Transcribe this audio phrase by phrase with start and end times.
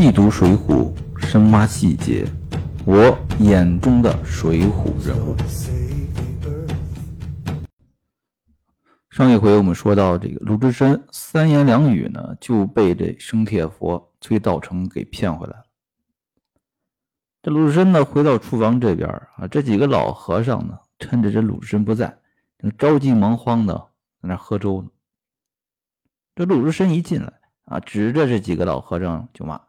[0.00, 0.94] 细读《水浒》，
[1.26, 2.24] 深挖细节，
[2.86, 5.34] 我眼中的水浒人物。
[9.10, 15.64] 上一回我们说到，这个鲁智深三言两语呢就被这生铁佛崔道成给骗回来了。
[17.42, 22.16] 这鲁智深呢回到厨房这边啊，这几个老和尚呢趁着这鲁智深不在，
[22.60, 23.74] 正着急忙慌的
[24.22, 24.90] 在那喝粥呢。
[26.36, 27.32] 这鲁智深一进来
[27.64, 29.60] 啊，指着这几个老和尚就骂：“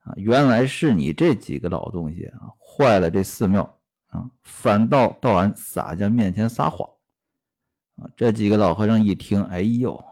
[0.00, 3.78] 啊，原来是你这几个老东西啊，坏了这寺庙
[4.08, 6.88] 啊，反倒到俺洒家面前撒谎。”
[8.16, 10.02] 这几个老和尚一听，哎呦，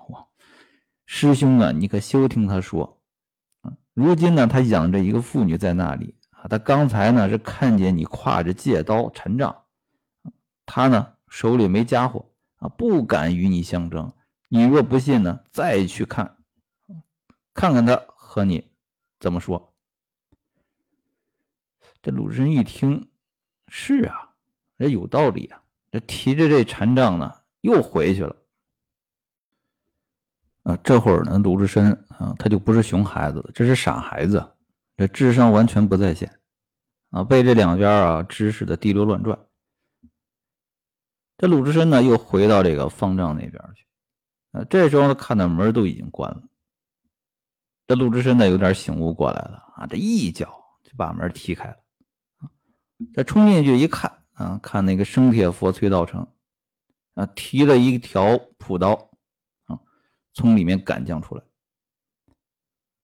[1.06, 3.01] 师兄啊，你可休听他说，
[3.95, 9.64] 如今呢，他养着一个妇女在那里啊，他刚才呢是看见你挎着戒刀禅杖，
[10.66, 12.27] 他呢手里没家伙
[12.59, 14.12] 啊，不敢与你相争。
[14.48, 16.36] 你若不信呢，再去看，
[17.55, 18.70] 看看他和你
[19.19, 19.67] 怎么说。
[22.09, 23.06] 这鲁智深一听，
[23.67, 24.31] 是啊，
[24.78, 27.34] 这有道理啊，这提着这禅杖呢。
[27.61, 28.34] 又回去了
[30.62, 30.79] 啊！
[30.83, 34.42] 这会儿呢，鲁智深啊，他就不是熊孩子了，这是傻孩子，
[34.97, 36.41] 这智商完全不在线
[37.11, 39.39] 啊，被这两边啊指使的滴溜乱转。
[41.36, 43.84] 这鲁智深呢，又回到这个方丈那边去
[44.53, 44.64] 啊。
[44.70, 46.42] 这时候呢，看到门都已经关了，
[47.86, 51.77] 这鲁智深呢，有点醒悟过来了啊，这一脚就把门踢开了
[53.14, 53.22] 他。
[53.22, 56.27] 冲进去一看啊，看那个生铁佛崔道成。
[57.14, 58.92] 啊，提了一条朴刀，
[59.64, 59.80] 啊，
[60.32, 61.42] 从里面赶将出来。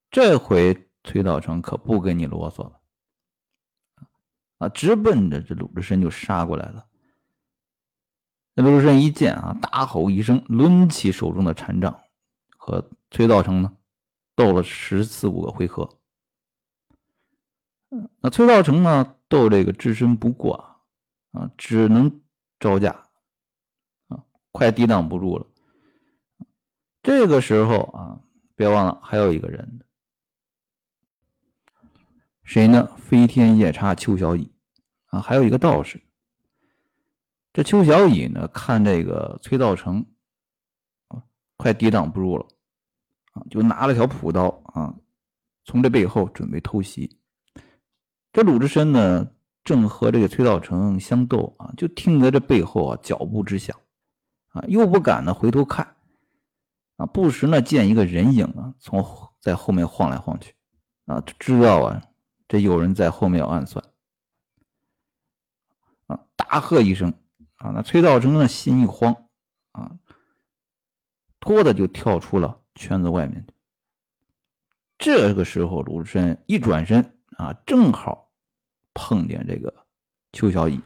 [0.09, 2.81] 这回崔道成可不跟你啰嗦了，
[4.59, 6.87] 啊，直奔着这鲁智深就杀过来了。
[8.55, 12.01] 那鲁智深一见啊，大吼一声，抡起手中的禅杖，
[12.57, 13.77] 和崔道成呢
[14.37, 15.99] 斗了十四五个回合。
[18.21, 20.55] 那崔道成呢斗这个智深不过
[21.33, 22.21] 啊，只能
[22.59, 22.91] 招架
[24.09, 24.25] 啊。
[24.53, 25.47] 快抵挡不住了。
[27.03, 28.21] 这个时候啊，
[28.55, 29.81] 别忘了还有一个人，
[32.43, 32.91] 谁呢？
[32.97, 34.51] 飞天夜叉邱小乙
[35.07, 36.03] 啊，还有一个道士。
[37.53, 40.07] 这邱小乙呢，看这个崔道成
[41.09, 41.23] 啊，
[41.57, 42.47] 快抵挡不住了
[43.33, 44.95] 啊，就拿了条朴刀啊，
[45.65, 47.19] 从这背后准备偷袭。
[48.35, 49.31] 这鲁智深呢，
[49.63, 53.79] 正和这个崔道成相斗啊，就听得这背后啊脚步之响。
[54.49, 55.97] 啊，又不敢呢回头看，
[56.97, 59.05] 啊，不时呢见一个人影啊从
[59.41, 60.53] 在后面晃来晃去，
[61.07, 62.03] 啊，知道啊
[62.49, 63.85] 这有人在后面要暗算，
[66.09, 67.15] 啊，大喝一声，
[67.55, 69.15] 啊，那崔道成呢心一慌，
[69.71, 69.93] 啊，
[71.39, 73.47] 拖的就跳出了圈子外面。
[74.99, 78.24] 这个时候，鲁智深一转身，啊，正好
[78.95, 79.73] 碰见这个
[80.33, 80.81] 邱小乙。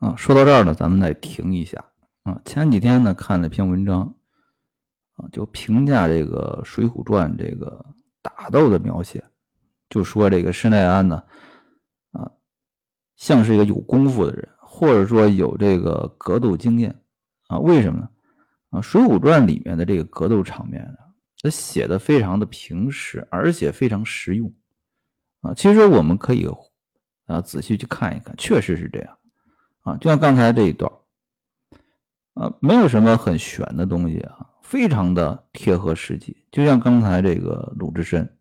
[0.00, 1.82] 啊，说到这儿呢，咱们再停一下。
[2.24, 4.02] 啊，前几天呢看了篇文章，
[5.14, 7.84] 啊，就评价这个《水浒传》这个
[8.20, 9.24] 打斗的描写，
[9.88, 11.22] 就说这个施耐庵呢，
[12.10, 12.30] 啊，
[13.16, 17.00] 像是一个有功夫的人，或者说有这个格斗经验，
[17.48, 18.08] 啊，为什么呢？
[18.70, 20.98] 啊，《水浒传》里面的这个格斗场面呢，
[21.40, 24.52] 它写的非常的平实，而且非常实用，
[25.42, 26.48] 啊，其实我们可以
[27.26, 29.18] 啊仔细去看一看，确实是这样，
[29.82, 30.90] 啊，就像刚才这一段。
[32.34, 36.46] 啊，没有什么很玄的东西啊，非常的贴合实际。
[36.50, 38.38] 就像刚才这个鲁智深，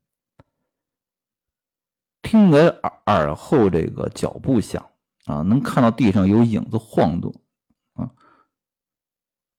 [2.21, 4.89] 听得耳耳后这个脚步响
[5.25, 7.35] 啊，能看到地上有影子晃动
[7.95, 8.09] 啊，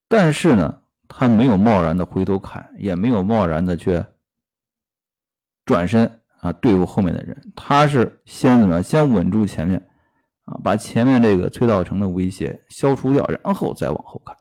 [0.09, 4.03] 但是呢，他没有贸然的回头看，也没有贸然的去
[5.67, 8.83] 转身啊对付后面的人，他是先怎么样？
[8.83, 9.89] 先稳住前面。
[10.45, 14.37] 啊，把前面这个崔道成的威胁消除掉，然后再往后看，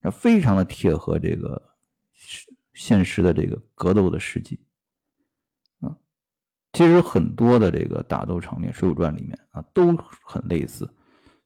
[0.00, 1.62] 那非常的贴合这个
[2.72, 4.58] 现实的这个格斗的实际。
[5.80, 5.94] 啊，
[6.72, 10.90] 其实很多的这个打斗场面，《水浒传》里面啊都很类似，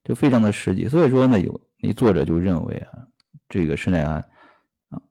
[0.04, 0.88] 就非常的实际。
[0.88, 3.08] 所以说呢，有那作者就认为啊，
[3.48, 4.24] 这个施耐庵
[4.90, 5.02] 啊，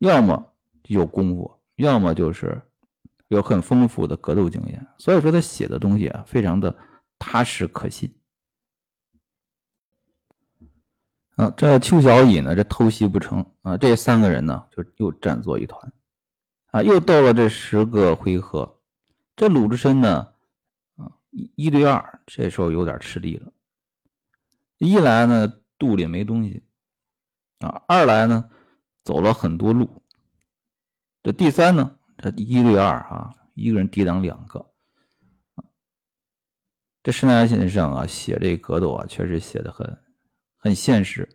[0.00, 0.52] 要么
[0.82, 2.60] 有功夫，要么就是
[3.28, 4.86] 有很丰富的格斗经验。
[4.98, 6.76] 所以说他写的东西啊，非常的
[7.18, 8.14] 踏实可信。
[11.36, 15.92] 啊，这邱小乙呢，这偷袭不成啊，这三个人呢就又战作一团，
[16.72, 18.80] 啊，又斗了这十个回合，
[19.36, 20.32] 这鲁智深呢，
[20.96, 23.52] 啊，一一对二，这时候有点吃力了。
[24.78, 25.46] 一来呢
[25.78, 26.64] 肚里没东西，
[27.60, 28.50] 啊，二来呢
[29.04, 30.02] 走了很多路，
[31.22, 34.66] 这第三呢，他一对二啊，一个人抵挡两个。
[37.02, 39.98] 这施耐庵先生啊，写这格斗啊，确实写的很
[40.56, 41.28] 很现实。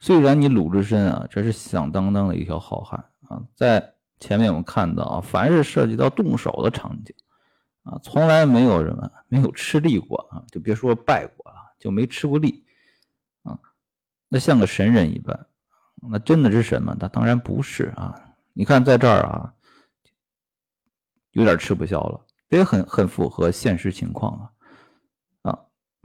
[0.00, 7.14] 虽然你鲁智深啊，这是响当当的一条好汉啊，在前面我们看到啊，凡是涉及到动手的场景
[7.84, 12.66] 啊，从来没有什么没有吃力过啊，就别说败过了，就没吃过力
[13.42, 13.58] 啊，
[14.28, 15.46] 那像个神人一般。
[16.02, 16.96] 那真的是神吗？
[16.98, 18.29] 那当然不是啊！
[18.52, 19.54] 你看在这儿啊，
[21.32, 24.52] 有点吃不消了，这也很很符合现实情况
[25.42, 25.58] 啊啊！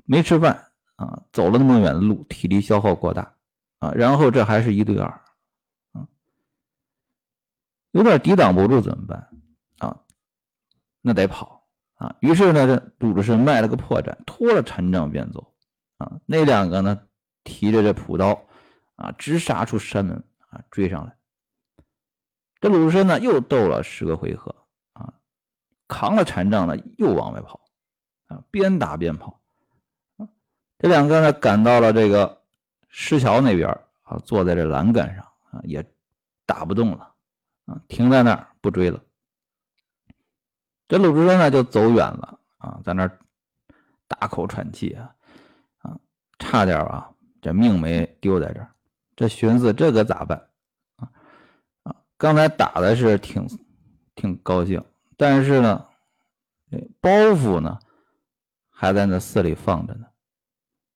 [0.06, 3.36] 没吃饭啊，走了那么远的路，体力消耗过大
[3.80, 5.10] 啊，然后这还是一对二
[5.92, 6.08] 啊，
[7.92, 9.30] 有点抵挡不住怎么办
[9.80, 10.00] 啊？
[11.02, 12.16] 那得跑啊！
[12.20, 15.54] 于是呢，这鲁智深卖了个破绽，脱了禅杖便走
[15.98, 16.20] 啊。
[16.26, 17.08] 那两个呢，
[17.44, 18.46] 提着这朴刀。
[18.98, 21.15] 啊，直杀出山门啊，追上来。
[22.66, 24.56] 这鲁智深呢，又斗了十个回合
[24.94, 25.14] 啊，
[25.88, 27.62] 扛了禅杖呢，又往外跑
[28.26, 29.40] 啊，边打边跑
[30.18, 30.28] 啊。
[30.80, 32.42] 这两个呢，赶到了这个
[32.90, 33.70] 石桥那边
[34.02, 35.86] 啊，坐在这栏杆上啊，也
[36.48, 37.14] 打不动了
[37.68, 39.00] 啊，停在那儿不追了。
[40.88, 43.20] 这鲁智深呢，就走远了啊，在那儿
[44.08, 45.14] 大口喘气啊
[45.84, 46.00] 啊，
[46.40, 47.12] 差点啊，
[47.44, 48.72] 这命没丢在这儿。
[49.16, 50.50] 这寻思这可咋办！
[52.18, 53.48] 刚才打的是挺
[54.16, 54.84] 挺高兴，
[55.18, 55.86] 但是呢，
[57.02, 57.80] 包袱呢
[58.70, 60.08] 还在那寺里放着呢。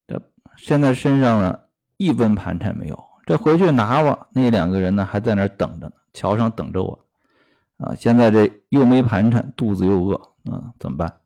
[0.08, 0.22] 这
[0.56, 1.60] 现在身上呢
[1.98, 4.28] 一分盘缠没有，这回去拿吧。
[4.32, 7.06] 那两个人呢还在那等着呢，桥上等着我
[7.78, 7.96] 啊！
[7.96, 10.16] 现在这又没盘缠，肚子又饿
[10.52, 11.20] 啊，怎么办？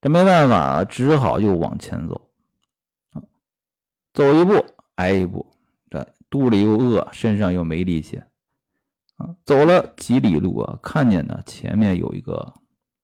[0.00, 2.30] 这没办法，只好又往前走
[4.12, 4.64] 走一步。
[4.96, 5.51] 挨一步，
[6.32, 8.22] 肚里又饿，身上又没力气
[9.16, 9.36] 啊！
[9.44, 12.54] 走了几里路啊，看见呢前面有一个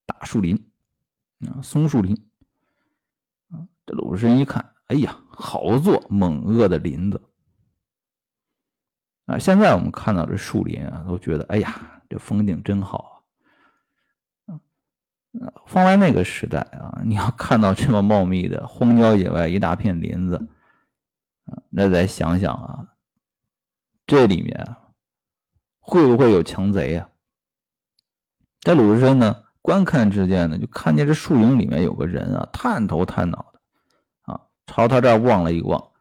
[0.06, 0.56] 大树林
[1.40, 2.14] 啊，松树林
[3.50, 3.68] 啊。
[3.84, 7.20] 这鲁智深一看，哎呀，好座猛饿的林子
[9.26, 9.38] 啊！
[9.38, 13.24] 现在我们看到这树林啊，都觉得哎呀，这风景真好
[14.46, 14.56] 啊！
[15.66, 20.48] 放在那个时代啊，你要看到这么茂密的荒郊野外一大片林子。
[21.70, 22.86] 那再想想啊，
[24.08, 24.76] 这里面
[25.80, 27.10] 会不会有强贼呀？
[28.60, 33.60] 这鲁智深呢，观看之间呢，就看见这树影里面有个人啊，探头探脑的
[34.32, 35.92] 啊，朝他这儿望了一望，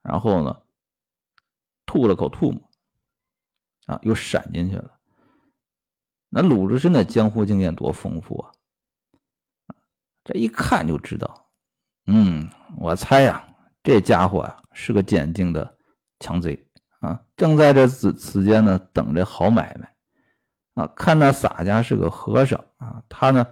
[0.00, 0.62] 然后呢，
[1.86, 2.70] 吐了口唾沫
[3.86, 5.00] 啊，又闪进去了。
[6.28, 8.52] 那鲁智深的江湖经验多丰富啊！
[10.22, 11.48] 这一看就知道，
[12.06, 12.48] 嗯，
[12.78, 13.44] 我猜呀，
[13.82, 14.62] 这家伙啊。
[14.78, 15.78] 是个简净的
[16.20, 16.65] 强贼，
[17.36, 19.94] 正在这此此间呢，等着好买卖
[20.82, 20.86] 啊。
[20.96, 23.46] 看那洒家是个和尚啊，他呢，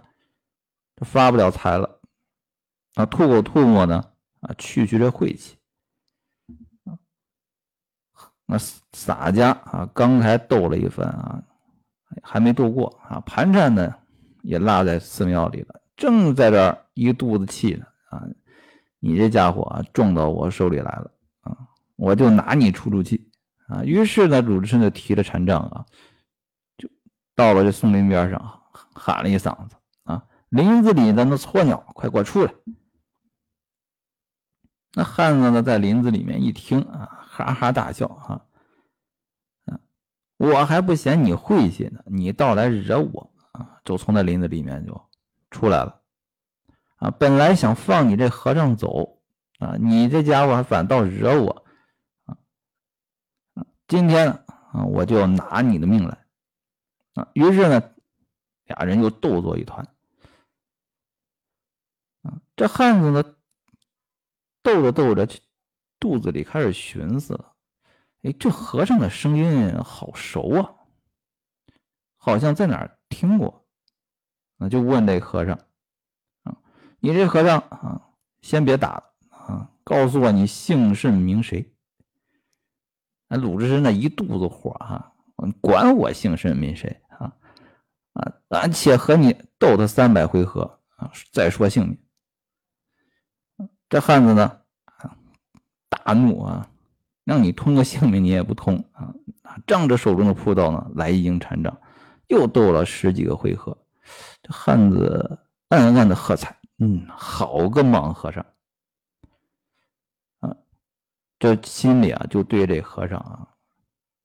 [0.96, 2.00] 发不了财了
[2.94, 4.02] 啊，吐口唾沫呢
[4.40, 5.58] 啊，去去这晦气
[8.46, 8.58] 那
[8.92, 11.42] 洒家啊，刚才斗了一番啊，
[12.22, 13.94] 还没斗过啊，盘缠呢
[14.42, 18.22] 也落在寺庙里了，正在这一肚子气呢啊，
[18.98, 21.10] 你这家伙啊，撞到我手里来了。
[21.42, 21.56] 啊
[21.96, 23.30] 我就拿你出出气
[23.68, 23.82] 啊！
[23.84, 25.86] 于是呢，鲁智深就提着禅杖啊，
[26.76, 26.88] 就
[27.34, 28.62] 到了这松林边上，
[28.94, 32.52] 喊了一嗓子啊：“林子里的那错鸟，快给我出来！”
[34.92, 38.44] 那汉子呢，在林子里面一听啊，哈哈大笑啊！
[40.36, 43.80] 我还不嫌你晦气呢，你倒来惹我啊！
[43.84, 45.08] 就从那林子里面就
[45.50, 46.00] 出来了
[46.96, 47.10] 啊！
[47.12, 49.22] 本来想放你这和尚走
[49.58, 51.63] 啊，你这家伙还反倒惹我。
[53.94, 54.28] 今天
[54.72, 56.26] 啊，我就要拿你的命来
[57.14, 57.28] 啊！
[57.32, 57.94] 于是呢，
[58.64, 59.86] 俩人又斗作一团
[62.22, 62.42] 啊。
[62.56, 63.22] 这汉子呢，
[64.64, 65.28] 斗着斗着，
[66.00, 67.52] 肚子里开始寻思了：
[68.22, 70.74] 哎，这和尚的声音好熟啊，
[72.16, 73.64] 好像在哪儿听过
[74.58, 74.68] 啊。
[74.68, 75.56] 就问这和尚
[76.42, 76.56] 啊
[76.98, 78.10] ：“你这和尚啊，
[78.40, 81.70] 先别打啊，告诉我你姓甚名谁？”
[83.36, 85.12] 鲁智深那一肚子火啊，
[85.60, 87.32] 管我姓甚名谁啊
[88.14, 88.32] 啊！
[88.48, 91.98] 俺且和你斗他三百回合啊，再说性命。
[93.88, 94.60] 这汉子呢，
[95.88, 96.68] 大怒啊，
[97.24, 99.14] 让你通个性命你也不通啊！
[99.66, 101.76] 仗着手中的朴刀呢，来一应禅杖，
[102.28, 103.76] 又斗了十几个回合。
[104.42, 105.38] 这汉子
[105.68, 108.44] 暗暗的喝彩，嗯，好个莽和尚！
[111.44, 113.46] 这心里啊，就对这和尚啊，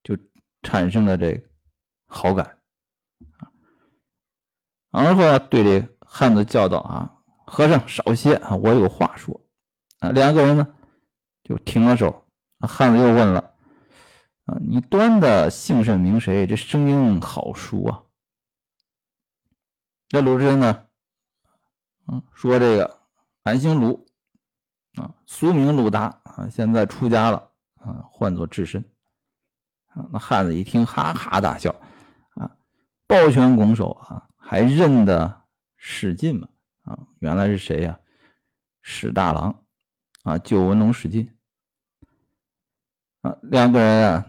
[0.04, 0.18] 就
[0.64, 1.38] 产生了这
[2.08, 2.58] 好感
[4.90, 7.14] 然后对这汉子叫道：“啊，
[7.46, 9.38] 和尚少歇啊，我有话说。”
[10.00, 10.74] 啊，两个人呢
[11.44, 12.26] 就停了手。
[12.62, 13.54] 汉子又问了
[14.48, 16.48] ：“啊，你端的姓甚名谁？
[16.48, 18.04] 这声音好熟啊！”
[20.08, 20.88] 这鲁智深呢，
[22.08, 23.02] 嗯，说这个
[23.44, 24.09] 俺姓鲁，
[24.96, 28.84] 啊，俗名鲁达啊，现在出家了啊，唤作智深。
[29.88, 31.75] 啊，那汉子一听，哈哈大笑，
[32.36, 32.50] 啊，
[33.08, 35.41] 抱拳拱手啊，还认得
[35.77, 36.48] 史进吗？
[36.84, 38.00] 啊，原来是谁呀？
[38.81, 39.63] 史大郎
[40.24, 41.36] 啊，救文龙史进。
[43.22, 44.25] 啊，两个人啊，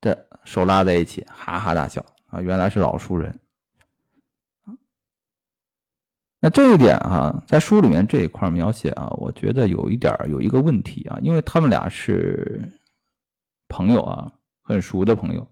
[0.00, 3.38] 这手拉在一起，哈哈大笑啊，原来是老熟人。
[6.42, 12.60] 那这一点啊，在书里面这一块描写啊，我觉得有一点有一个问题啊，因为他们俩是
[13.68, 14.30] 朋友啊。
[14.64, 15.46] 很熟的朋友，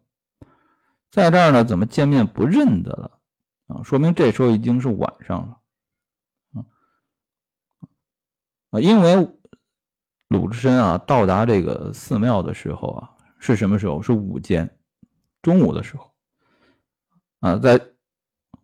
[1.10, 3.10] 在这儿呢，怎么见面不认得了
[3.66, 3.82] 啊？
[3.82, 5.60] 说明这时候已经是晚上
[6.54, 6.64] 了，
[8.70, 8.80] 啊！
[8.80, 9.28] 因为
[10.28, 14.00] 鲁智深啊到达这个寺庙的时候啊，是什么时候？
[14.00, 14.78] 是午间，
[15.42, 16.08] 中午的时候
[17.40, 17.84] 啊，在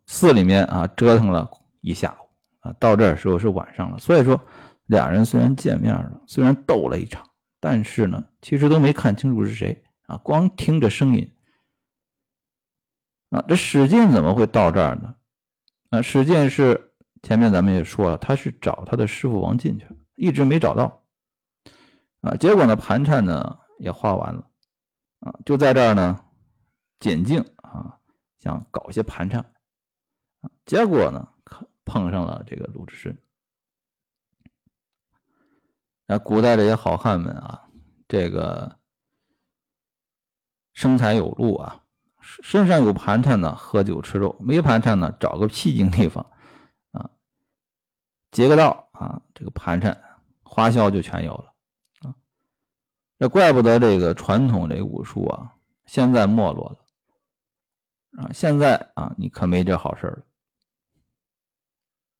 [0.05, 2.25] 寺里面啊折腾了一下午
[2.67, 3.97] 啊，到这儿时候是晚上了。
[3.97, 4.39] 所以说，
[4.85, 7.27] 俩人虽然见面了，虽然斗了一场，
[7.59, 9.83] 但是呢，其实都没看清楚是谁。
[10.07, 11.29] 啊，光听着声音，
[13.29, 15.15] 啊，这史进怎么会到这儿呢？
[15.89, 21.03] 啊，史进是前面咱们也说了，他是找他的师傅王进去了，一直没找到，
[22.21, 24.49] 啊，结果呢，盘缠呢也画完了，
[25.19, 26.23] 啊，就在这儿呢，
[27.01, 27.99] 简静啊，
[28.39, 29.41] 想搞一些盘缠，
[30.39, 31.27] 啊，结果呢，
[31.87, 33.17] 碰上了这个鲁智深，
[36.05, 37.67] 那，古代这些好汉们啊，
[38.07, 38.77] 这个。
[40.73, 41.81] 生财有路啊，
[42.21, 46.23] 身上有盘缠呢，喝酒吃肉；没盘缠呢，找个僻静地方
[46.91, 47.09] 啊，
[48.29, 49.99] 劫个道啊，这个盘缠
[50.43, 51.51] 花销就全有了
[52.01, 52.13] 啊。
[53.17, 55.55] 这怪不得这个传统这武术啊，
[55.87, 58.29] 现在没落了啊。
[58.31, 60.23] 现在啊，你可没这好事了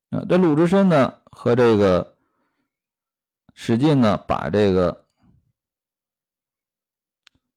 [0.09, 0.25] 啊。
[0.29, 2.15] 这鲁智深呢和这个
[3.53, 5.03] 史进呢，把这个。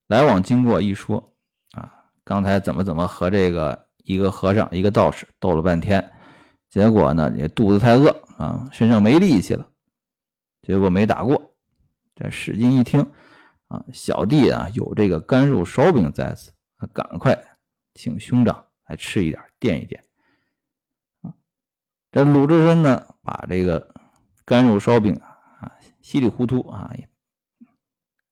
[0.07, 1.33] 来往经过一说，
[1.71, 6.13] 啊，刚才怎么怎么和这个一个和尚一个道士斗了半天，
[6.69, 9.71] 结果呢也肚子太饿啊，身上没力气了，
[10.63, 11.55] 结果没打过。
[12.17, 13.09] 这史进一听，
[13.69, 16.51] 啊，小弟啊有这个干肉烧饼在此，
[16.93, 17.41] 赶快
[17.95, 20.05] 请兄长来吃一点垫一垫。
[22.11, 23.95] 这鲁智深呢把这个
[24.45, 26.93] 干肉烧饼啊稀里糊涂啊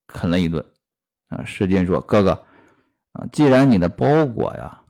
[0.07, 0.65] 啃了一顿。
[1.29, 2.31] 啊，史进说：“哥哥，
[3.13, 4.83] 啊，既然你的包裹呀，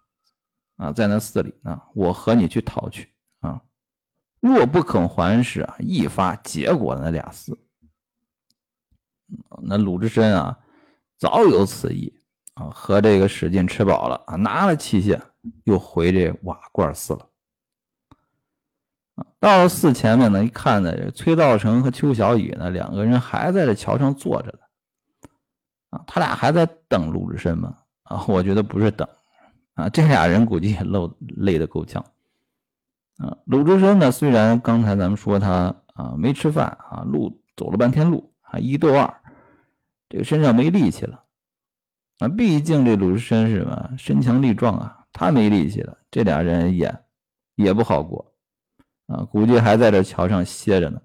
[0.76, 3.60] 啊，在那寺里啊，我和你去讨去啊。
[4.38, 7.58] 若不肯还使啊，一发结果那俩字。
[9.60, 10.56] 那鲁智深啊，
[11.16, 12.22] 早有此意
[12.54, 15.20] 啊，和这个史进吃饱了啊，拿了器械，
[15.64, 17.27] 又回这瓦罐寺了。
[19.40, 24.58] 到了寺前面呢，一看呢，崔道成和邱小雨呢，两个人还在这桥上坐着呢。”
[25.90, 27.74] 啊，他俩还在等鲁智深吗？
[28.02, 29.08] 啊，我觉得不是等，
[29.74, 32.04] 啊，这俩人估计也累累得够呛。
[33.18, 39.14] 啊，鲁智深呢，虽然刚才咱们说他啊没吃饭啊，路走了半天路啊一斗二，
[40.08, 41.24] 这个身上没力气了。
[42.18, 46.94] 啊，毕竟这鲁智深是什么，身强力壮啊，他没力气了，这俩人也
[47.54, 48.27] 也不好过。
[49.08, 51.02] 啊，估计还在这桥上歇着呢。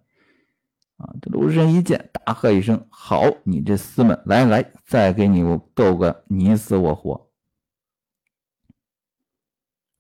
[0.98, 1.10] 啊！
[1.20, 3.24] 这鲁智深一见，大喝一声：“好！
[3.44, 5.44] 你这厮们，来来，再给你
[5.74, 7.32] 斗个你死我活！”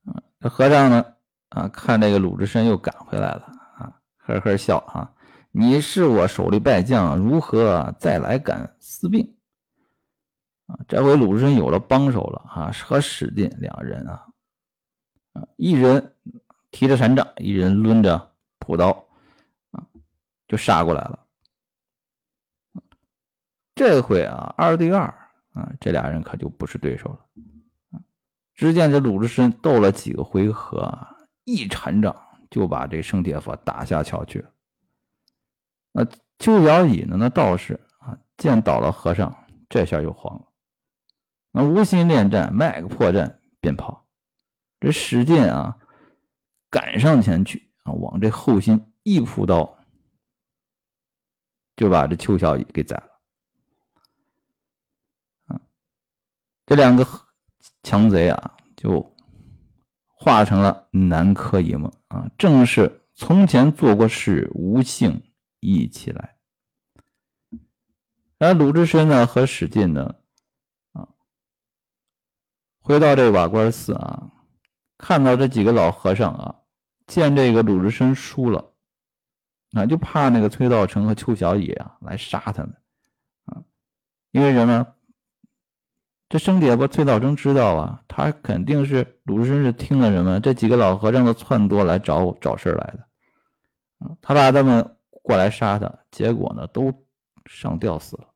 [0.05, 1.03] 啊，这和尚呢？
[1.49, 3.41] 啊，看这个鲁智深又赶回来了，
[3.77, 5.11] 啊，呵呵笑啊！
[5.51, 9.35] 你是我手里败将，如何再来敢私并？
[10.67, 12.71] 啊，这回鲁智深有了帮手了啊！
[12.85, 14.27] 和史进两人啊，
[15.33, 16.15] 啊，一人
[16.73, 18.89] 提着禅杖，一人抡着朴刀。
[19.71, 19.79] 啊
[20.45, 21.19] 就杀过来了，
[23.73, 25.03] 这回啊，二对二
[25.53, 28.01] 啊，这俩人可就不是对手了。
[28.53, 30.95] 只见这鲁智深斗了几个回合，
[31.45, 32.15] 一禅杖
[32.51, 34.51] 就把这圣铁佛打下桥去了。
[35.91, 36.05] 那
[36.37, 37.15] 邱小乙呢？
[37.17, 39.35] 那道士啊，见倒了和尚，
[39.69, 40.47] 这下又慌了。
[41.51, 44.05] 那无心恋战，卖个破绽便跑。
[44.79, 45.79] 这史进啊，
[46.73, 49.77] 赶上前去啊，往这后心一扑刀。
[51.75, 52.95] 就把这邱小乙给宰
[55.47, 55.59] 了。
[56.67, 57.05] 这两个
[57.81, 59.15] 强贼啊，就
[60.05, 65.23] 化成了南柯一梦啊，正是从前做过事，无幸
[65.59, 66.37] 一起来。
[68.37, 70.15] 而鲁智深呢和史进呢，
[70.91, 71.09] 啊，
[72.81, 74.31] 回到这瓦官寺啊，
[74.99, 76.61] 看到这几个老和尚啊，
[77.07, 78.71] 见这个鲁智深输了，
[79.73, 82.73] 啊，就怕那个崔道成和邱小野啊来杀他们，
[83.45, 83.63] 啊，
[84.31, 84.87] 因为什么？
[86.29, 93.07] 这生铁不崔道成知道啊，他肯定是鲁智深是听了什么这几个老和尚的撺掇来找找事来的，
[93.99, 96.91] 啊，他怕他们过来杀他，结果呢都
[97.45, 98.29] 上吊死了。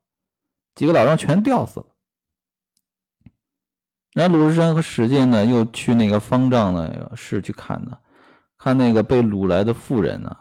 [0.76, 1.86] 几个老人全吊死了。
[4.14, 7.98] 那鲁智深和史进呢，又去那个方丈那个室去看呢，
[8.68, 10.36] 他那个被掳来的妇人呢，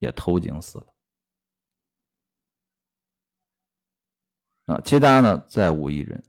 [0.00, 0.86] 也投井死了。
[4.66, 6.20] 啊，其他呢再无一人。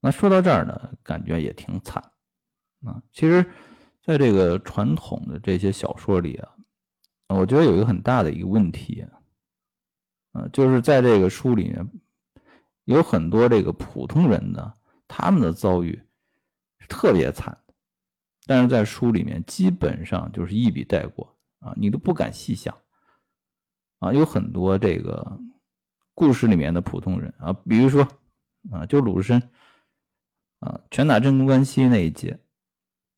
[0.00, 2.12] 那说到这儿呢，感觉也挺惨
[2.84, 3.02] 啊。
[3.10, 3.50] 其实，
[4.02, 6.54] 在这个传统的这些小说里啊，
[7.28, 9.02] 我觉得有一个很大的一个问题
[10.32, 11.90] 啊，就是在这个书里面。
[12.84, 14.74] 有很多这个普通人呢，
[15.08, 16.02] 他们的遭遇
[16.88, 17.61] 特别惨，
[18.46, 22.76] 但是在书里面基本上就是一笔带过啊，你都不敢细想
[23.98, 24.12] 啊。
[24.12, 25.38] 有很多这个
[26.14, 28.06] 故事里面的普通人啊，比如说
[28.70, 29.42] 啊，就鲁智深
[30.60, 32.38] 啊，拳打镇关西那一节，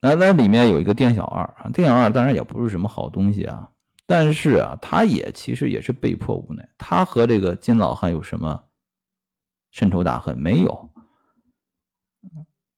[0.01, 3.71] 那那里面有一个店小二啊，店小二当然也不是什么好东西啊，
[4.07, 8.65] 但是啊，他也其实也是被迫无奈，他和这个金老汉有什么？
[9.71, 10.89] 深仇大恨没有，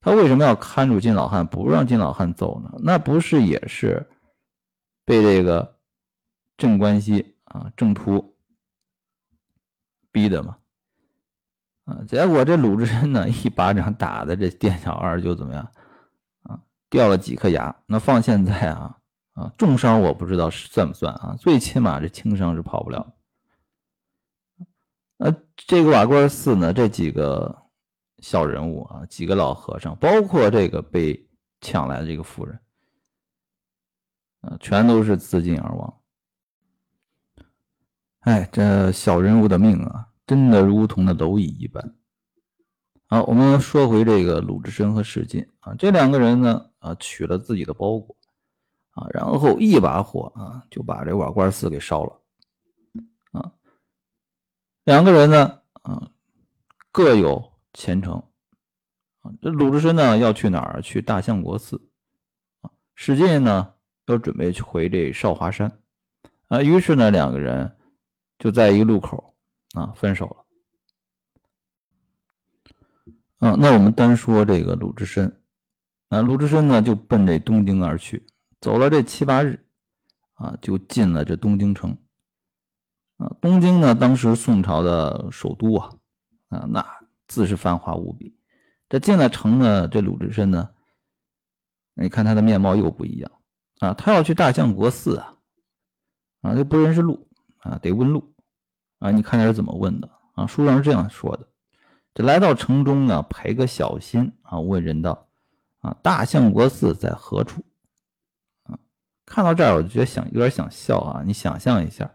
[0.07, 2.73] 他为什么要看住金老汉，不让金老汉走呢？
[2.79, 4.09] 那不是也是
[5.05, 5.79] 被这个
[6.57, 8.37] 镇关西啊郑突
[10.13, 10.59] 逼的吗？
[11.87, 15.69] 啊，结果这鲁智深呢一巴掌打的这店小二就怎么样
[16.45, 16.61] 啊？
[16.89, 17.75] 掉了几颗牙。
[17.87, 18.99] 那放现在啊
[19.33, 21.35] 啊重伤我不知道是算不算啊？
[21.37, 23.13] 最起码这轻伤是跑不了。
[25.17, 26.73] 那这个瓦罐寺呢？
[26.73, 27.66] 这几个
[28.29, 31.29] 小人物啊，几个老和尚，包括这个被
[31.61, 32.59] 抢来的这个妇人，
[34.41, 36.01] 啊，全都是自尽而亡。
[38.23, 41.95] 哎，这小人物的命啊，真的如同那蝼蚁一般。
[43.07, 48.17] 好，我们说回这个鲁智深和史进啊，这两个人呢，啊，取了自己的包裹
[48.91, 52.21] 啊，然后一把火啊，就把这瓦罐寺给烧了。
[53.31, 53.53] 啊
[54.83, 56.11] 两个人呢，啊，
[56.91, 58.15] 各有前程，
[59.21, 60.81] 啊，这鲁智深呢要去哪儿？
[60.81, 61.91] 去大相国寺，
[62.63, 63.75] 啊，史进呢
[64.07, 65.79] 要准备去回这少华山，
[66.49, 67.77] 啊，于是呢两个人
[68.39, 69.35] 就在一路口
[69.75, 70.27] 啊分手
[73.41, 75.43] 了，啊，那我们单说这个鲁智深，
[76.09, 78.27] 啊，鲁智深呢就奔这东京而去，
[78.59, 79.67] 走了这七八日，
[80.33, 81.95] 啊，就进了这东京城。
[83.19, 85.91] 啊，东京呢，当时宋朝的首都啊，
[86.49, 86.81] 啊，那
[87.27, 88.37] 自是繁华无比。
[88.89, 90.71] 这进了城呢，这鲁智深呢，
[91.95, 93.31] 你看他的面貌又不一样
[93.81, 93.95] 啊。
[93.95, 95.35] 他要去大相国寺啊，
[96.43, 98.35] 啊，这不认识路啊，得问路
[98.99, 99.11] 啊。
[99.11, 100.47] 你看他是怎么问的啊？
[100.47, 101.49] 书上是这样说的：
[102.15, 105.29] 这来到城中呢，陪个小心啊，问人道：
[105.81, 107.65] 啊，大相国寺在何处？
[108.63, 108.79] 啊，
[109.25, 111.23] 看到这儿，我就觉得想有点想笑啊。
[111.25, 112.11] 你想象一下。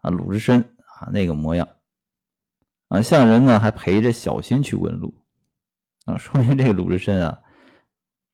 [0.00, 0.60] 啊，鲁智深
[1.00, 1.68] 啊，那个模样
[2.88, 5.14] 啊，像人呢，还陪着小心去问路
[6.06, 7.38] 啊，说明这个鲁智深啊，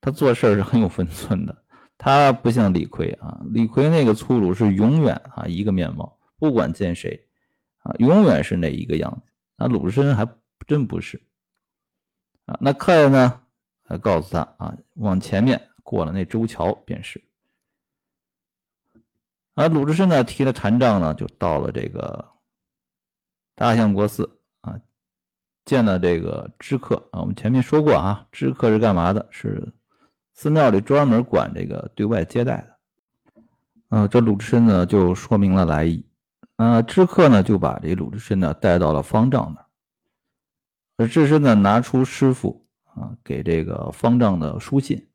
[0.00, 1.62] 他做事是很有分寸的。
[1.96, 7.28] 他不像李逵啊，李逵那个粗鲁是永远啊一个面貌，不管见谁
[7.78, 9.32] 啊，永远是那一个样子。
[9.56, 10.28] 那鲁智深还
[10.66, 11.22] 真不是
[12.46, 12.58] 啊。
[12.60, 13.42] 那客人呢，
[13.84, 17.22] 还告诉他啊，往前面过了那周桥便是。
[19.54, 22.28] 而鲁智深呢，提了禅杖呢，就到了这个
[23.54, 24.40] 大相国寺，
[25.64, 27.20] 见了这个知客啊。
[27.20, 29.26] 我们前面说过啊，知客是干嘛的？
[29.30, 29.72] 是
[30.32, 33.96] 寺庙里专门管这个对外接待的。
[33.96, 36.04] 啊，这鲁智深呢就说明了来意。
[36.56, 39.66] 啊，知客呢就把这鲁智深呢带到了方丈那儿。
[40.96, 45.08] 而智深呢拿出师傅啊给这个方丈的书信。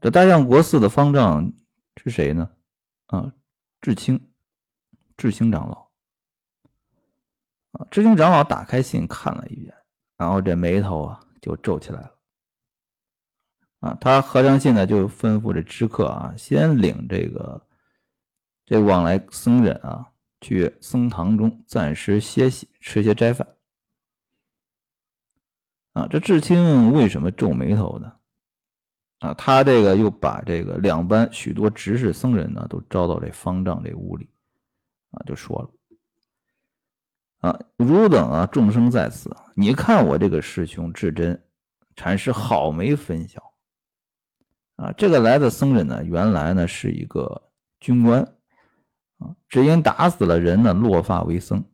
[0.00, 1.52] 这大相国寺的方丈
[2.02, 2.50] 是谁呢？
[3.06, 3.32] 啊，
[3.80, 4.20] 智清，
[5.16, 5.85] 智清长老，
[7.76, 9.74] 啊，智清长老打开信看了一眼，
[10.16, 12.12] 然后这眉头啊就皱起来了。
[13.80, 17.66] 啊，他合上信呢，就吩咐这知客啊，先领这个
[18.64, 20.10] 这往来僧人啊
[20.40, 23.46] 去僧堂中暂时歇息，吃些斋饭。
[25.92, 28.12] 啊，这智青为什么皱眉头呢？
[29.18, 34.28] 啊，他这个又把这个两班许多执事僧人呢，都招到这方丈这屋里，
[35.10, 35.70] 啊，就说了，
[37.40, 41.42] 啊，汝等啊，众生在此，你看我这个师兄智真
[41.94, 43.52] 禅师好没分晓，
[44.76, 48.20] 啊，这个来的僧人呢，原来呢是一个军官，
[49.18, 51.64] 啊，只因打死了人呢，落发为僧，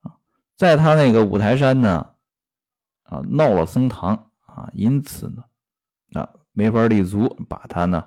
[0.00, 0.16] 啊，
[0.56, 2.10] 在他那个五台山呢，
[3.04, 5.44] 啊，闹了僧堂，啊，因此呢。
[6.14, 8.02] 啊，没法立足，把他呢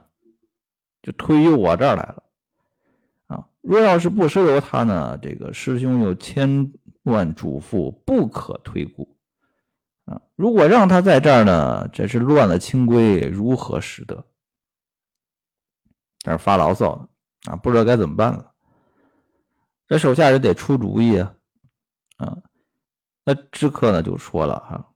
[1.04, 2.24] 就推于我这儿来了。
[3.62, 6.72] 若要是不收留他呢，这个师兄有千
[7.04, 9.16] 万嘱咐，不可推故。
[10.06, 14.26] 啊，如果让他在这儿呢，这是乱了清规，如何使得？
[16.20, 17.08] 这是发牢骚呢
[17.52, 18.52] 啊，不知道该怎么办了。
[19.88, 21.34] 这手下人得出主意啊。
[22.18, 22.38] 啊，
[23.24, 24.88] 那知客呢就说了哈。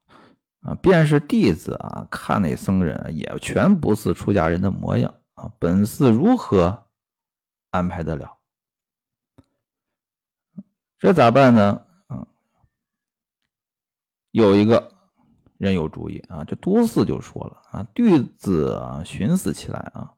[0.62, 6.88] 啊，便是弟子啊，看那僧人也全不似出家人的模样啊，本寺如何
[7.69, 8.35] 安排得了？
[11.05, 11.83] 这咋办呢？
[12.07, 12.25] 啊，
[14.31, 14.91] 有一个
[15.59, 20.11] 人有主意啊，这都寺就说了啊，弟子啊，寻思起来啊，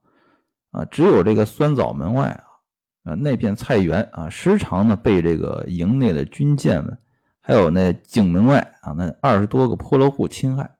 [0.71, 6.97] 啊，只有这个酸枣门外啊，啊那片菜园啊，时常呢被这个营内的军舰们。
[7.41, 10.77] 还有那井门外啊，那二十多个破落户侵害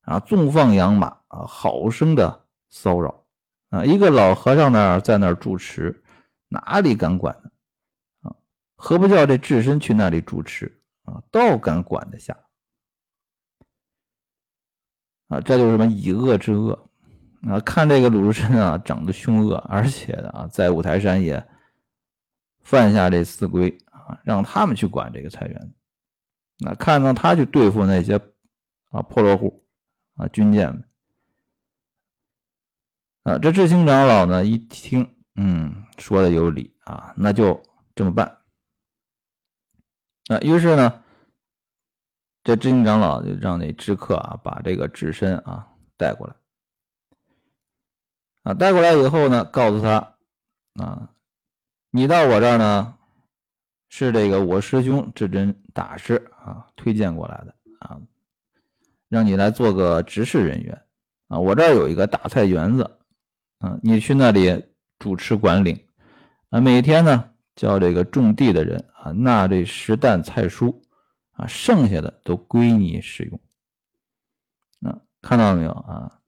[0.00, 3.24] 啊，纵放养马啊，好生的骚扰
[3.68, 3.84] 啊。
[3.84, 6.02] 一个老和尚那在那儿住持，
[6.48, 7.50] 哪里敢管呢？
[8.82, 11.22] 何不叫这智深去那里主持啊？
[11.30, 12.34] 倒敢管得下
[15.28, 15.38] 啊？
[15.42, 16.88] 这就是什么以恶制恶
[17.42, 17.60] 啊？
[17.60, 21.46] 看这个鲁智深啊，长得凶恶，而且啊，在五台山也
[22.60, 24.18] 犯下这四规啊。
[24.24, 25.74] 让他们去管这个菜园，
[26.60, 28.18] 那看到他去对付那些
[28.88, 29.62] 啊破落户
[30.16, 30.82] 啊军舰们
[33.24, 37.62] 啊，这智兴长老呢一听，嗯，说的有理啊，那就
[37.94, 38.38] 这么办
[40.30, 40.38] 啊。
[40.40, 41.02] 于是呢，
[42.42, 46.34] 这智兴长老就让那知客啊把这个智深啊带过来
[48.44, 50.14] 啊，带过来以后呢，告诉他
[50.76, 51.10] 啊，
[51.90, 52.96] 你到我这儿呢。
[53.92, 56.14] 是这个我师兄智真大师
[56.44, 58.00] 啊推荐过来的啊，
[59.08, 60.80] 让你来做个执事人员
[61.26, 61.40] 啊。
[61.40, 62.88] 我这儿有一个大菜园子
[63.58, 64.64] 啊，你去那里
[65.00, 65.88] 主持管理
[66.50, 66.60] 啊。
[66.60, 70.74] 每天呢叫这个种地的人啊纳这十担菜蔬
[71.32, 73.40] 啊，剩下的都归你使用。
[74.78, 76.20] 那看到没有啊？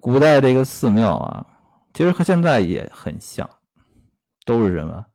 [0.00, 1.46] 古代这个寺庙啊，
[1.94, 3.48] 其实和现在也很像，
[4.44, 5.06] 都是什么？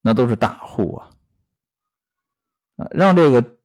[0.00, 1.10] 那都是大户啊，
[2.76, 3.56] 啊，让这个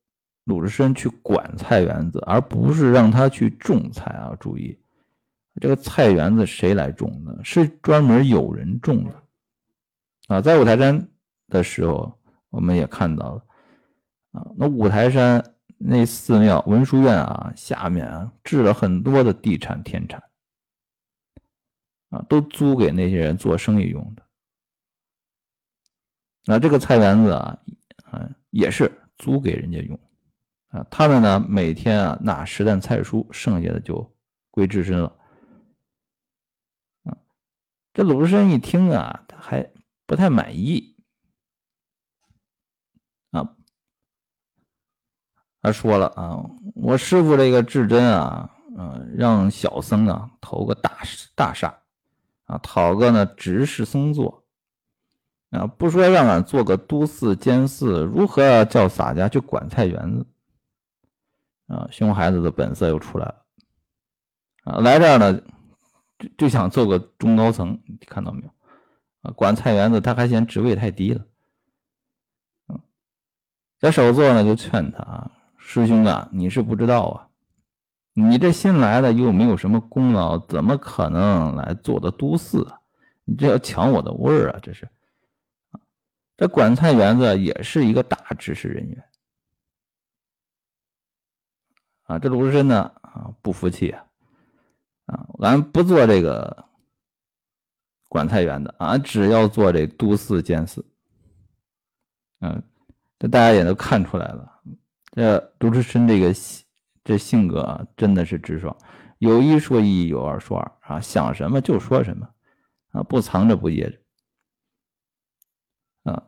[0.44, 4.36] 鲁智深去管菜园子，而不是让他去种菜啊！
[4.40, 4.78] 注意，
[5.62, 7.34] 这个菜园子谁来种呢？
[7.44, 9.24] 是专门有人种的
[10.28, 10.42] 啊！
[10.42, 11.10] 在五台山
[11.48, 12.18] 的时候，
[12.50, 13.46] 我们也看到了
[14.32, 20.24] 啊，那五台山那寺庙文殊院啊，下面啊置了很多的地产田产
[22.10, 24.24] 啊，都租给那些人做生意用的。
[26.46, 27.60] 那这个菜园子啊，
[28.06, 30.00] 啊也是租给人家用，
[30.70, 34.16] 啊，他们呢每天啊拿十担菜蔬，剩下的就
[34.52, 35.14] 归智深了。
[37.94, 39.72] 这鲁智深一听啊，他还
[40.06, 40.97] 不太满意，
[45.68, 46.40] 他说了啊，
[46.76, 51.00] 我师傅这个至真啊，嗯，让小僧啊投个大
[51.36, 51.78] 大厦，
[52.46, 54.46] 啊，讨个呢执事僧座。
[55.50, 60.26] 啊，不说让俺做个都寺监寺，如何叫洒家去管菜园子？
[61.68, 63.46] 啊，熊孩子的本色又出来了。
[64.64, 65.42] 啊，来这儿呢，
[66.18, 68.50] 就就想做个中高层，你看到没有？
[69.24, 71.26] 啊，管菜园子他还嫌职位太低了。
[72.70, 72.80] 嗯，
[73.80, 75.32] 在首座呢就劝他啊，
[75.70, 77.28] 师兄啊，你是不知道啊，
[78.14, 82.80] 你这新来的又没有什么功劳，怎么可能来做的都寺啊？
[83.26, 84.88] 你这要抢我的位儿啊，这是。
[86.38, 89.04] 这管菜园子也是一个大知识人员
[92.04, 92.18] 啊！
[92.18, 94.06] 这鲁智深呢啊不服气啊
[95.08, 95.28] 啊！
[95.40, 96.66] 俺不做这个
[98.08, 100.86] 管菜园子啊，只要做这都寺监寺。
[102.40, 102.64] 嗯，
[103.20, 104.62] 这大家也都看出来了，
[105.18, 106.32] 这鲁智深这个
[107.04, 108.78] 这性格啊，真的是直爽，
[109.18, 112.30] 有一说一，有二说二啊，想什么就说什么
[112.92, 116.12] 啊，不藏着不掖着。
[116.12, 116.28] 啊，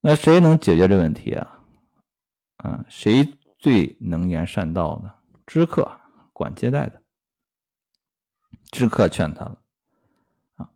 [0.00, 1.64] 那谁能解决这问题啊？
[2.58, 5.12] 啊，谁最能言善道呢？
[5.44, 5.90] 知客
[6.32, 7.02] 管接待的。
[8.70, 9.60] 知客劝他了
[10.54, 10.70] 啊，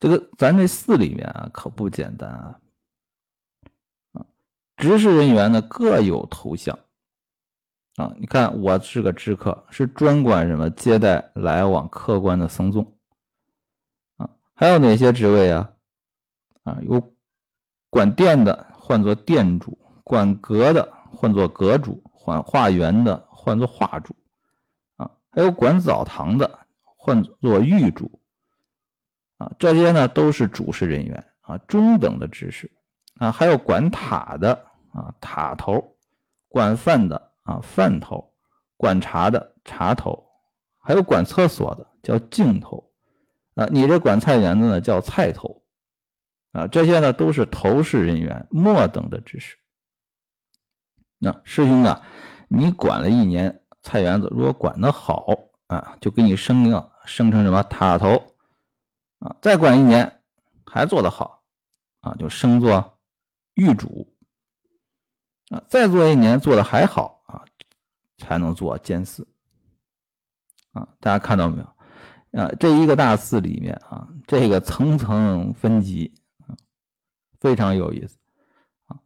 [0.00, 2.60] 这个咱这寺里面啊可不简单啊，
[4.78, 6.78] 执事人员呢各有头像
[7.96, 12.96] 啊，你看我是个知客，是专管什么接待来往客官的僧众
[14.16, 15.72] 啊，还有哪些职位啊？
[16.62, 17.12] 啊，有
[17.90, 24.14] 管店的唤作店主，管阁的唤作阁主，管画园的唤作画主
[24.94, 25.10] 啊。
[25.30, 28.20] 还有管澡堂的，唤作狱主，
[29.38, 32.70] 啊，这些呢都是主事人员啊，中等的执事
[33.16, 33.32] 啊。
[33.32, 34.67] 还有管塔的
[34.98, 35.96] 啊，塔头；
[36.48, 38.32] 管饭的啊，饭头；
[38.76, 40.28] 管茶的茶头；
[40.78, 42.90] 还有管厕所的叫镜头
[43.54, 43.66] 啊。
[43.70, 45.62] 你这管菜园子呢叫菜头
[46.52, 46.66] 啊。
[46.66, 49.56] 这些呢都是头事人员末等的知识。
[51.18, 52.02] 那师兄啊，
[52.48, 53.62] 你管了一年。
[53.80, 55.24] 菜园子如果管得好
[55.68, 58.34] 啊，就给你升了，升成什么塔头
[59.20, 59.36] 啊？
[59.40, 60.20] 再管一年
[60.66, 61.42] 还做得好
[62.00, 62.98] 啊，就升做
[63.54, 64.12] 狱主
[65.50, 65.62] 啊。
[65.68, 67.44] 再做一年做的还好啊，
[68.18, 69.26] 才能做监寺
[70.72, 70.88] 啊。
[71.00, 72.50] 大家看到没有啊？
[72.60, 76.14] 这一个大寺里面啊，这个层层分级
[76.46, 76.56] 啊，
[77.40, 78.18] 非常有意思
[78.86, 78.98] 啊。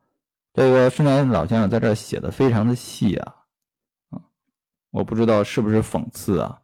[0.52, 3.37] 这个顺年老先生在这写的非常的细啊。
[4.90, 6.61] 我不知道是不是讽刺啊？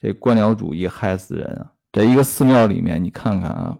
[0.00, 1.72] 这官僚主义害死人啊！
[1.92, 3.78] 这一个寺庙里面，你看看啊，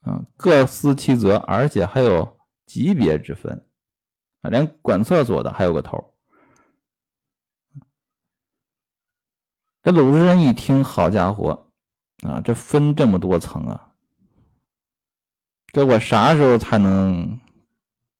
[0.00, 3.64] 啊，各司其责，而且还有级别之分
[4.50, 6.14] 连管厕所的还有个头。
[9.82, 11.70] 这鲁智深一听，好家伙
[12.26, 13.92] 啊，这分这么多层啊！
[15.72, 17.38] 这我啥时候才能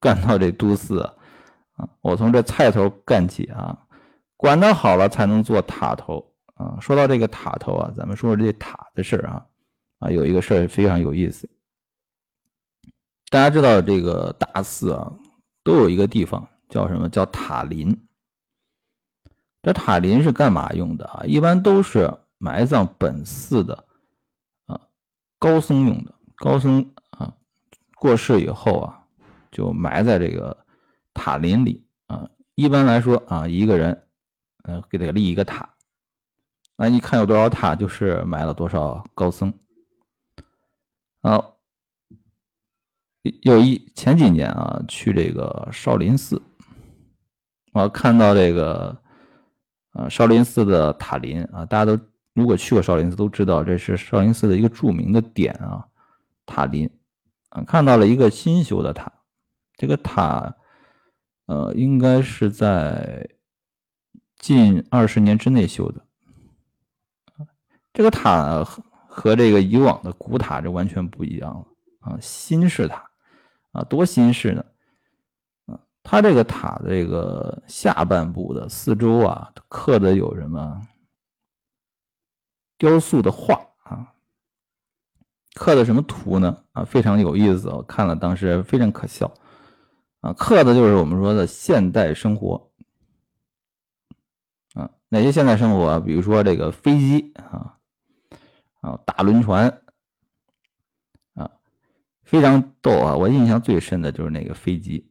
[0.01, 1.89] 干到这都司啊？
[2.01, 3.87] 我从这菜头干起啊！
[4.37, 6.79] 管得好了才能做塔头啊！
[6.81, 9.45] 说到这个塔头啊，咱们说说这塔的事啊
[9.99, 11.51] 啊，有一个事儿非常有意思。
[13.31, 15.13] 大家知道这个大寺啊，
[15.69, 17.11] 都有一个地方叫什么？
[17.11, 17.95] 叫塔林。
[19.63, 21.23] 这塔林是干嘛用的啊？
[21.27, 23.85] 一般都是埋葬本寺的
[24.65, 24.81] 啊
[25.39, 26.15] 高僧用的。
[26.37, 27.35] 高僧啊
[27.97, 29.05] 过世以后啊，
[29.51, 30.57] 就埋在这个
[31.13, 32.31] 塔林里啊。
[32.55, 34.07] 一般来说啊，一个人。
[34.65, 35.77] 呃，给他立一个塔，
[36.77, 39.55] 那你看有多少塔，就是埋了多少高僧。
[41.23, 41.58] 好，
[43.23, 46.41] 有一前几年啊，去这个少林寺，
[47.73, 48.97] 我看到这个，
[49.93, 51.99] 呃，少林寺的塔林啊，大家都
[52.35, 55.87] 如果去过少林寺都知道，这是少林寺的一个著名的点啊，
[56.47, 56.89] 塔林
[57.51, 59.13] 啊，看到了一个新修的塔，
[59.77, 60.57] 这个塔，
[61.47, 63.29] 呃，应该是在。
[64.41, 66.01] 近二十年之内修的，
[67.93, 71.67] 这个塔和和这个以往的古塔就完全不一样了
[71.99, 72.17] 啊！
[72.21, 73.08] 新式塔
[73.73, 74.65] 啊，多新式呢
[75.67, 75.81] 啊！
[76.03, 80.87] 它这个塔的这个下半部的四周啊，刻的有什么
[82.77, 84.13] 雕塑的画啊？
[85.55, 86.65] 刻的什么图呢？
[86.73, 89.33] 啊，非常有意思，我看了当时非常可笑
[90.21, 90.33] 啊！
[90.33, 92.67] 刻的就是我们说的现代生活。
[95.11, 95.99] 哪些现代生活？
[96.01, 97.79] 比如说这个飞机啊，
[98.83, 99.81] 啊，大轮船，
[102.29, 103.17] 非常逗啊！
[103.17, 105.11] 我印象最深的就是那个飞机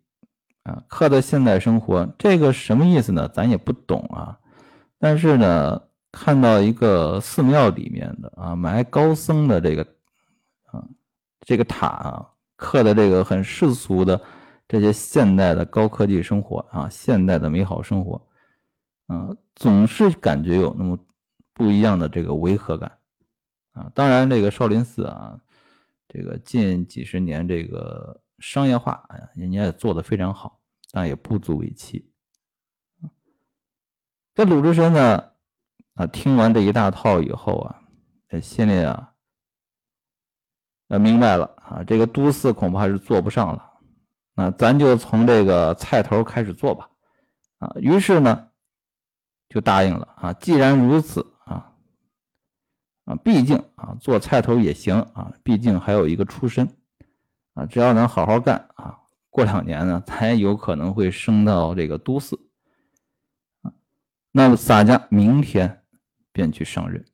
[0.61, 3.27] 啊，刻的现代生活，这个什么意思呢？
[3.29, 4.37] 咱也不懂啊。
[4.99, 9.81] 但是呢，看到一个寺庙里面的啊，埋高僧的这个
[10.71, 10.85] 啊，
[11.41, 14.21] 这个塔啊，刻的这个很世俗的
[14.67, 18.21] 这些现代的高科技生活啊，现代的美好生活。
[19.07, 20.95] 啊，总是感觉有那么
[21.55, 22.91] 不一样的这个违和感
[23.73, 23.89] 啊！
[23.95, 25.39] 当然，这个少林寺啊，
[26.07, 30.59] 这个近几十年这个商业化，人家也做的非常好，
[30.91, 32.11] 但也不足为奇。
[34.33, 35.31] 这鲁智深呢，
[35.93, 37.81] 啊，听完这一大套以后啊，
[38.29, 39.13] 这心里啊，
[40.89, 43.73] 呃，明白了啊，这个都寺恐怕是做不上了，
[44.35, 46.89] 那咱就从这个菜头开始做吧，
[47.59, 48.45] 啊，于是呢。
[49.49, 50.33] 就答应了啊！
[50.33, 51.25] 既然如此
[53.07, 56.67] 啊，毕竟啊，做菜头也行啊，毕竟还有一个出身
[57.53, 62.37] 啊，只要能好好干啊，过两年呢，才有可能会升到这个都寺
[63.61, 63.71] 啊。
[64.33, 65.83] 那么洒家明天
[66.33, 67.05] 便去上任。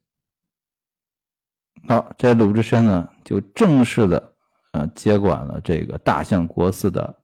[1.87, 4.33] 好，这鲁智深呢，就正式的
[4.71, 7.21] 啊接管了这个大相国寺的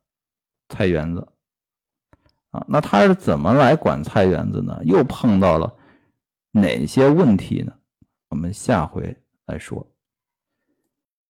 [0.67, 1.27] 菜园子
[2.51, 4.79] 啊，那他是怎么来管菜园子呢？
[4.83, 5.75] 又碰到了
[6.51, 7.73] 哪些问题呢？
[8.29, 9.15] 我们下回
[9.47, 9.88] 再说。